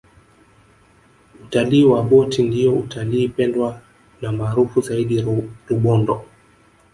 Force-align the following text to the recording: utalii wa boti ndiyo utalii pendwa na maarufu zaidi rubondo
utalii 1.43 1.85
wa 1.85 2.03
boti 2.03 2.43
ndiyo 2.43 2.73
utalii 2.73 3.27
pendwa 3.27 3.81
na 4.21 4.31
maarufu 4.31 4.81
zaidi 4.81 5.21
rubondo 5.69 6.25